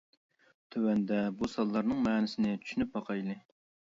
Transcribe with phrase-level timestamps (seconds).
[0.75, 3.37] تۆۋەندە بۇ سانلارنىڭ مەنىسىنى چۈشىنىپ باقايلى.